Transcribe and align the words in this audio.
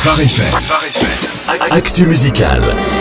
Phare. 0.00 0.24
Actu 1.70 2.06
musical. 2.06 2.99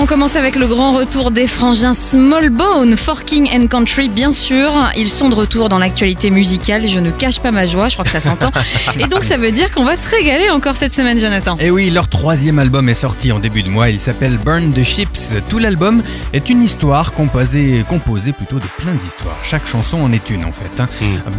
On 0.00 0.06
commence 0.06 0.36
avec 0.36 0.54
le 0.56 0.66
grand 0.68 0.92
retour 0.92 1.30
des 1.32 1.46
frangins 1.46 1.92
Smallbone, 1.94 2.96
Forking 2.96 3.48
and 3.52 3.66
Country, 3.66 4.08
bien 4.08 4.32
sûr. 4.32 4.70
Ils 4.96 5.08
sont 5.08 5.28
de 5.28 5.34
retour 5.34 5.68
dans 5.68 5.78
l'actualité 5.78 6.30
musicale. 6.30 6.86
Je 6.88 6.98
ne 7.00 7.10
cache 7.10 7.40
pas 7.40 7.50
ma 7.50 7.66
joie, 7.66 7.88
je 7.88 7.94
crois 7.94 8.04
que 8.04 8.10
ça 8.10 8.20
s'entend. 8.20 8.50
Et 8.98 9.06
donc, 9.06 9.24
ça 9.24 9.36
veut 9.36 9.50
dire 9.50 9.70
qu'on 9.72 9.84
va 9.84 9.96
se 9.96 10.08
régaler 10.08 10.50
encore 10.50 10.76
cette 10.76 10.94
semaine, 10.94 11.18
Jonathan. 11.18 11.56
Et 11.60 11.70
oui, 11.70 11.90
leur 11.90 12.08
troisième 12.08 12.58
album 12.58 12.88
est 12.88 12.94
sorti 12.94 13.32
en 13.32 13.38
début 13.40 13.62
de 13.62 13.68
mois. 13.70 13.90
Il 13.90 13.98
s'appelle 14.00 14.36
Burn 14.38 14.72
the 14.72 14.82
Ships. 14.84 15.32
Tout 15.48 15.58
l'album 15.58 16.02
est 16.32 16.48
une 16.48 16.62
histoire 16.62 17.12
composée, 17.12 17.84
composée 17.88 18.32
plutôt 18.32 18.56
de 18.60 18.66
plein 18.78 18.92
d'histoires. 19.02 19.36
Chaque 19.42 19.66
chanson 19.66 19.98
en 19.98 20.12
est 20.12 20.30
une 20.30 20.44
en 20.44 20.52
fait. 20.52 20.80
hein. 20.80 20.86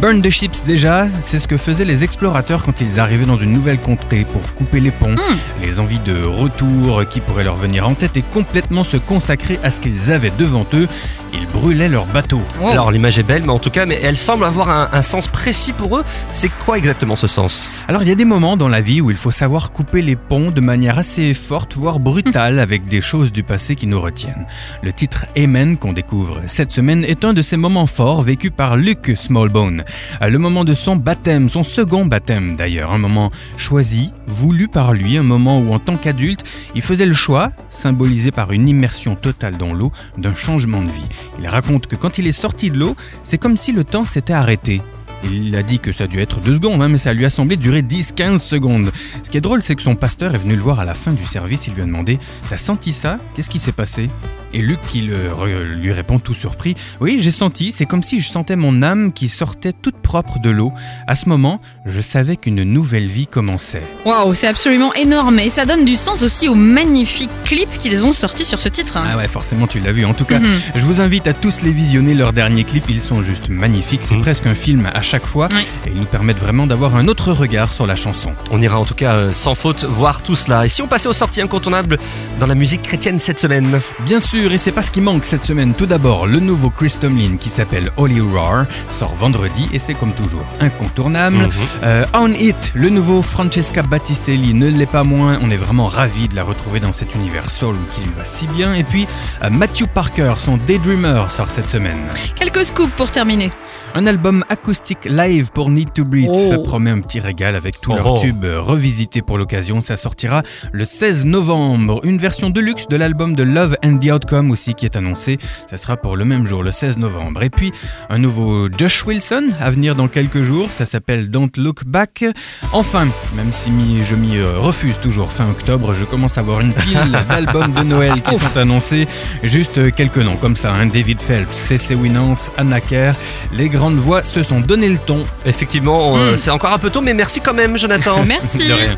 Burn 0.00 0.20
the 0.22 0.30
Ships, 0.30 0.64
déjà, 0.66 1.08
c'est 1.22 1.40
ce 1.40 1.48
que 1.48 1.56
faisaient 1.56 1.84
les 1.86 2.04
explorateurs 2.04 2.62
quand 2.62 2.80
ils 2.80 3.00
arrivaient 3.00 3.26
dans 3.26 3.38
une 3.38 3.52
nouvelle 3.52 3.78
contrée 3.78 4.26
pour 4.30 4.42
couper 4.54 4.80
les 4.80 4.90
ponts. 4.90 5.16
Les 5.62 5.78
envies 5.80 6.00
de 6.04 6.24
retour 6.24 7.02
qui 7.10 7.20
pourraient 7.20 7.44
leur 7.44 7.56
venir 7.56 7.88
en 7.88 7.94
tête 7.94 8.16
et 8.16 8.22
complètement 8.30 8.84
se 8.84 8.96
consacrer 8.96 9.58
à 9.62 9.70
ce 9.70 9.80
qu'ils 9.80 10.12
avaient 10.12 10.32
devant 10.38 10.66
eux. 10.74 10.88
Ils 11.32 11.46
brûlaient 11.46 11.88
leur 11.88 12.06
bateau. 12.06 12.40
Wow. 12.60 12.68
Alors 12.68 12.90
l'image 12.90 13.18
est 13.18 13.22
belle, 13.22 13.42
mais 13.42 13.50
en 13.50 13.58
tout 13.58 13.70
cas, 13.70 13.86
mais 13.86 13.98
elle 14.02 14.16
semble 14.16 14.44
avoir 14.44 14.70
un, 14.70 14.88
un 14.92 15.02
sens 15.02 15.28
précis 15.28 15.72
pour 15.72 15.98
eux. 15.98 16.04
C'est 16.32 16.50
quoi 16.64 16.78
exactement 16.78 17.16
ce 17.16 17.26
sens? 17.26 17.70
Alors 17.88 18.02
il 18.02 18.08
y 18.08 18.12
a 18.12 18.16
des 18.16 18.24
moments 18.24 18.56
dans 18.56 18.68
la 18.68 18.80
vie 18.80 19.00
où 19.00 19.10
il 19.10 19.16
faut 19.16 19.30
savoir 19.30 19.72
couper 19.72 20.02
les 20.02 20.16
ponts 20.16 20.50
de 20.50 20.60
manière 20.60 20.98
assez 20.98 21.34
forte, 21.34 21.74
voire 21.74 22.00
brutale, 22.00 22.58
avec 22.60 22.86
des 22.86 23.00
choses 23.00 23.32
du 23.32 23.42
passé 23.42 23.76
qui 23.76 23.86
nous 23.86 24.00
retiennent. 24.00 24.46
Le 24.82 24.92
titre 24.92 25.26
Amen 25.36 25.76
qu'on 25.76 25.92
découvre 25.92 26.40
cette 26.46 26.72
semaine 26.72 27.04
est 27.04 27.24
un 27.24 27.32
de 27.32 27.42
ces 27.42 27.56
moments 27.56 27.86
forts 27.86 28.22
vécus 28.22 28.50
par 28.54 28.76
Luke 28.76 29.12
Smallbone. 29.16 29.84
Le 30.20 30.38
moment 30.38 30.64
de 30.64 30.74
son 30.74 30.96
baptême, 30.96 31.48
son 31.48 31.62
second 31.62 32.06
baptême 32.06 32.56
d'ailleurs, 32.56 32.92
un 32.92 32.98
moment 32.98 33.30
choisi, 33.56 34.12
voulu 34.26 34.68
par 34.68 34.92
lui, 34.92 35.16
un 35.16 35.22
moment 35.22 35.58
où 35.58 35.72
en 35.72 35.78
tant 35.78 35.96
qu'adulte, 35.96 36.44
il 36.74 36.82
faisait 36.82 37.06
le 37.06 37.12
choix, 37.12 37.50
symbolisé 37.70 38.30
par 38.30 38.52
une 38.52 38.68
immersion 38.68 39.14
totale 39.14 39.56
dans 39.56 39.72
l'eau, 39.72 39.92
d'un 40.18 40.34
changement 40.34 40.82
de 40.82 40.90
vie. 40.90 41.08
Il 41.38 41.46
raconte 41.46 41.86
que 41.86 41.96
quand 41.96 42.18
il 42.18 42.26
est 42.26 42.32
sorti 42.32 42.70
de 42.70 42.78
l'eau, 42.78 42.96
c'est 43.22 43.38
comme 43.38 43.56
si 43.56 43.72
le 43.72 43.84
temps 43.84 44.04
s'était 44.04 44.32
arrêté. 44.32 44.82
Il 45.24 45.54
a 45.54 45.62
dit 45.62 45.78
que 45.78 45.92
ça 45.92 46.04
a 46.04 46.06
dû 46.06 46.20
être 46.20 46.40
deux 46.40 46.54
secondes, 46.54 46.80
hein, 46.82 46.88
mais 46.88 46.98
ça 46.98 47.12
lui 47.12 47.24
a 47.24 47.30
semblé 47.30 47.56
durer 47.56 47.82
10-15 47.82 48.38
secondes. 48.38 48.90
Ce 49.22 49.30
qui 49.30 49.36
est 49.36 49.42
drôle, 49.42 49.62
c'est 49.62 49.76
que 49.76 49.82
son 49.82 49.94
pasteur 49.94 50.34
est 50.34 50.38
venu 50.38 50.56
le 50.56 50.62
voir 50.62 50.80
à 50.80 50.84
la 50.84 50.94
fin 50.94 51.12
du 51.12 51.24
service. 51.24 51.66
Il 51.66 51.74
lui 51.74 51.82
a 51.82 51.86
demandé 51.86 52.18
T'as 52.48 52.56
senti 52.56 52.92
ça? 52.92 53.18
Qu'est-ce 53.34 53.50
qui 53.50 53.58
s'est 53.58 53.72
passé? 53.72 54.08
Et 54.52 54.58
Luc, 54.60 54.78
qui 54.90 55.02
le 55.02 55.28
re- 55.30 55.62
lui 55.62 55.92
répond 55.92 56.18
tout 56.18 56.34
surpris 56.34 56.74
Oui, 57.00 57.18
j'ai 57.20 57.30
senti. 57.30 57.72
C'est 57.72 57.86
comme 57.86 58.02
si 58.02 58.20
je 58.20 58.28
sentais 58.28 58.56
mon 58.56 58.82
âme 58.82 59.12
qui 59.12 59.28
sortait 59.28 59.72
toute 59.72 59.96
propre 59.96 60.38
de 60.40 60.50
l'eau. 60.50 60.72
À 61.06 61.14
ce 61.14 61.28
moment, 61.28 61.60
je 61.86 62.00
savais 62.00 62.36
qu'une 62.36 62.62
nouvelle 62.64 63.06
vie 63.06 63.26
commençait. 63.26 63.82
Waouh, 64.04 64.34
c'est 64.34 64.48
absolument 64.48 64.92
énorme. 64.94 65.38
Et 65.38 65.48
ça 65.50 65.66
donne 65.66 65.84
du 65.84 65.94
sens 65.96 66.22
aussi 66.22 66.48
au 66.48 66.54
magnifique 66.54 67.30
clip 67.44 67.68
qu'ils 67.78 68.04
ont 68.04 68.12
sorti 68.12 68.44
sur 68.44 68.60
ce 68.60 68.68
titre. 68.68 68.94
Ah 68.96 69.16
ouais, 69.16 69.28
forcément, 69.28 69.66
tu 69.66 69.78
l'as 69.80 69.92
vu. 69.92 70.04
En 70.04 70.14
tout 70.14 70.24
cas, 70.24 70.38
Mhm. 70.40 70.60
je 70.74 70.84
vous 70.84 71.00
invite 71.00 71.26
à 71.28 71.32
tous 71.32 71.62
les 71.62 71.70
visionner. 71.72 72.14
Leurs 72.14 72.32
derniers 72.32 72.64
clips, 72.64 72.88
ils 72.88 73.00
sont 73.00 73.22
juste 73.22 73.48
magnifiques. 73.48 74.00
C'est 74.02 74.14
Mhm. 74.16 74.22
presque 74.22 74.46
un 74.46 74.54
film 74.54 74.90
à 74.92 75.02
chaque 75.02 75.26
fois. 75.26 75.48
Oui. 75.52 75.62
Et 75.86 75.90
ils 75.94 75.98
nous 76.00 76.06
permettent 76.06 76.38
vraiment 76.40 76.66
d'avoir 76.66 76.96
un 76.96 77.06
autre 77.08 77.32
regard 77.32 77.72
sur 77.72 77.86
la 77.86 77.94
chanson. 77.96 78.32
On 78.50 78.60
ira 78.60 78.78
en 78.80 78.84
tout 78.84 78.94
cas 78.94 79.14
euh, 79.14 79.32
sans 79.32 79.54
faute 79.54 79.84
voir 79.84 80.22
tout 80.22 80.34
cela. 80.36 80.64
Et 80.66 80.68
si 80.68 80.82
on 80.82 80.88
passait 80.88 81.08
aux 81.08 81.12
sorties 81.12 81.40
incontournables 81.40 81.98
dans 82.40 82.46
la 82.46 82.54
musique 82.56 82.82
chrétienne 82.82 83.18
cette 83.20 83.38
semaine? 83.38 83.80
Bien 84.00 84.18
sûr, 84.20 84.39
et 84.48 84.58
c'est 84.58 84.72
pas 84.72 84.82
ce 84.82 84.90
qui 84.90 85.02
manque 85.02 85.26
cette 85.26 85.44
semaine. 85.44 85.74
Tout 85.74 85.84
d'abord, 85.84 86.26
le 86.26 86.40
nouveau 86.40 86.70
Chris 86.70 86.94
Tomlin 86.98 87.36
qui 87.38 87.50
s'appelle 87.50 87.92
Holy 87.98 88.20
Roar 88.20 88.64
sort 88.90 89.14
vendredi 89.14 89.68
et 89.72 89.78
c'est 89.78 89.92
comme 89.92 90.12
toujours 90.12 90.44
incontournable. 90.60 91.36
Mhm. 91.36 91.50
Euh, 91.82 92.04
On 92.14 92.32
It, 92.32 92.72
le 92.74 92.88
nouveau 92.88 93.20
Francesca 93.20 93.82
Battistelli 93.82 94.54
ne 94.54 94.68
l'est 94.68 94.86
pas 94.86 95.04
moins. 95.04 95.38
On 95.42 95.50
est 95.50 95.58
vraiment 95.58 95.86
ravis 95.86 96.26
de 96.26 96.36
la 96.36 96.42
retrouver 96.42 96.80
dans 96.80 96.94
cet 96.94 97.14
univers 97.14 97.50
soul 97.50 97.76
qui 97.94 98.00
lui 98.00 98.10
va 98.16 98.24
si 98.24 98.46
bien. 98.46 98.72
Et 98.72 98.82
puis, 98.82 99.06
euh, 99.42 99.50
Matthew 99.50 99.84
Parker, 99.86 100.32
son 100.38 100.56
Daydreamer, 100.56 101.24
sort 101.30 101.50
cette 101.50 101.68
semaine. 101.68 102.00
Quelques 102.34 102.64
scoops 102.64 102.92
pour 102.96 103.10
terminer. 103.10 103.52
Un 103.96 104.06
album 104.06 104.44
acoustique 104.48 105.04
live 105.06 105.50
pour 105.52 105.68
Need 105.68 105.92
to 105.92 106.04
Breathe. 106.04 106.30
Oh. 106.30 106.48
Ça 106.48 106.58
promet 106.58 106.90
un 106.90 107.00
petit 107.00 107.18
régal 107.18 107.56
avec 107.56 107.80
tous 107.80 107.90
Oh 107.92 107.96
leurs 107.96 108.12
oh. 108.14 108.18
tubes 108.20 108.44
revisités 108.44 109.20
pour 109.20 109.36
l'occasion. 109.36 109.80
Ça 109.80 109.96
sortira 109.96 110.42
le 110.70 110.84
16 110.84 111.24
novembre. 111.24 112.00
Une 112.04 112.18
version 112.18 112.50
de 112.50 112.60
luxe 112.60 112.86
de 112.88 112.94
l'album 112.96 113.34
de 113.34 113.42
Love 113.42 113.76
and 113.84 113.98
the 113.98 114.12
Outcome 114.12 114.52
aussi 114.52 114.74
qui 114.74 114.84
est 114.84 114.94
annoncé. 114.96 115.38
Ça 115.68 115.76
sera 115.76 115.96
pour 115.96 116.16
le 116.16 116.24
même 116.24 116.46
jour, 116.46 116.62
le 116.62 116.70
16 116.70 116.98
novembre. 116.98 117.42
Et 117.42 117.50
puis 117.50 117.72
un 118.08 118.18
nouveau 118.18 118.68
Josh 118.78 119.04
Wilson 119.04 119.48
à 119.60 119.70
venir 119.70 119.96
dans 119.96 120.06
quelques 120.06 120.42
jours. 120.42 120.68
Ça 120.70 120.86
s'appelle 120.86 121.28
Don't 121.28 121.50
Look 121.56 121.84
Back. 121.84 122.24
Enfin, 122.72 123.08
même 123.34 123.52
si 123.52 123.70
je 124.04 124.14
m'y 124.14 124.36
euh, 124.38 124.58
refuse 124.58 124.98
toujours 125.00 125.32
fin 125.32 125.48
octobre, 125.50 125.94
je 125.94 126.04
commence 126.04 126.38
à 126.38 126.42
avoir 126.42 126.60
une 126.60 126.72
pile 126.72 127.18
d'albums 127.28 127.72
de 127.72 127.82
Noël 127.82 128.14
qui 128.22 128.36
sont 128.36 128.56
annoncés. 128.56 129.08
Juste 129.42 129.92
quelques 129.96 130.18
noms 130.18 130.36
comme 130.36 130.54
ça. 130.56 130.72
hein. 130.74 130.86
David 130.86 131.20
Phelps, 131.20 131.56
C.C. 131.56 131.96
Winans, 131.96 132.34
Anna 132.56 132.80
Kerr. 132.80 133.14
Les 133.52 133.68
grandes 133.80 133.96
voix 133.98 134.22
se 134.22 134.42
sont 134.42 134.60
donné 134.60 134.88
le 134.88 134.98
ton. 134.98 135.24
Effectivement, 135.46 136.14
euh, 136.16 136.34
Mm. 136.34 136.38
c'est 136.38 136.50
encore 136.50 136.72
un 136.72 136.78
peu 136.78 136.90
tôt, 136.90 137.00
mais 137.00 137.14
merci 137.14 137.40
quand 137.40 137.54
même, 137.54 137.78
Jonathan. 137.78 138.22
Merci. 138.26 138.58
De 138.58 138.72
rien. 138.74 138.96